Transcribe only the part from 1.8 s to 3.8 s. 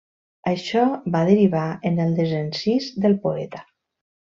en el desencís del poeta.